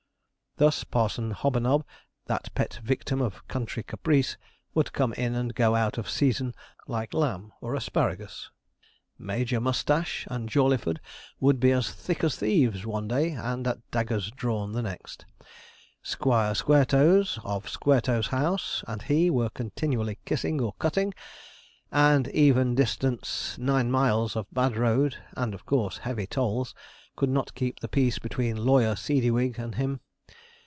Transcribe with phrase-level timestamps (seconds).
[0.57, 1.83] Thus, Parson Hobanob,
[2.27, 4.37] that pet victim of country caprice,
[4.75, 6.53] would come in and go out of season
[6.87, 8.51] like lamb or asparagus;
[9.17, 10.99] Major Moustache and Jawleyford
[11.39, 15.25] would be as 'thick as thieves' one day, and at daggers drawn the next;
[16.03, 21.11] Squire Squaretoes, of Squaretoes House, and he, were continually kissing or cutting;
[21.91, 26.75] and even distance nine miles of bad road, and, of course, heavy tolls
[27.15, 30.01] could not keep the peace between lawyer Seedywig and him.